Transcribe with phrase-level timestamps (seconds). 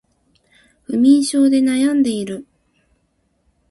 [0.85, 2.47] 不眠症で悩んでいる